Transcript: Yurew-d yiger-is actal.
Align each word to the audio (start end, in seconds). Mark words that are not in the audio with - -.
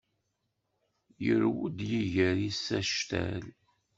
Yurew-d 1.25 1.77
yiger-is 1.89 2.63
actal. 2.79 3.45